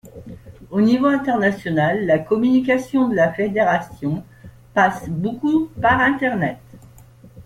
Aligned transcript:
Au 0.71 0.81
niveau 0.81 1.05
international, 1.05 2.07
la 2.07 2.17
communication 2.17 3.07
de 3.07 3.13
la 3.15 3.31
fédération 3.31 4.23
passe 4.73 5.07
beaucoup 5.07 5.67
par 5.79 5.99
internet. 5.99 6.57